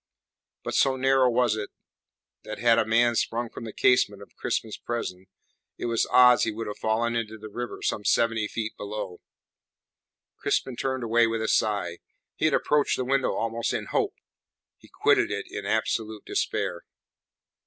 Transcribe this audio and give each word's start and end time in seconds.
But 0.63 0.73
so 0.73 0.95
narrow 0.95 1.29
was 1.29 1.55
it, 1.55 1.69
that 2.41 2.57
had 2.57 2.79
a 2.79 2.87
man 2.87 3.13
sprung 3.13 3.49
from 3.51 3.65
the 3.65 3.71
casement 3.71 4.23
of 4.23 4.35
Crispin's 4.35 4.75
prison, 4.79 5.27
it 5.77 5.85
was 5.85 6.07
odds 6.09 6.41
he 6.41 6.49
would 6.51 6.65
have 6.65 6.79
fallen 6.79 7.15
into 7.15 7.37
the 7.37 7.49
river 7.51 7.83
some 7.83 8.03
seventy 8.03 8.47
feet 8.47 8.75
below. 8.77 9.21
Crispin 10.39 10.75
turned 10.75 11.03
away 11.03 11.27
with 11.27 11.43
a 11.43 11.47
sigh. 11.47 11.99
He 12.35 12.45
had 12.45 12.53
approached 12.55 12.97
the 12.97 13.05
window 13.05 13.33
almost 13.35 13.73
in 13.73 13.85
hope; 13.93 14.15
he 14.79 14.87
quitted 14.89 15.29
it 15.29 15.45
in 15.51 15.67
absolute 15.67 16.25
despair. 16.25 16.81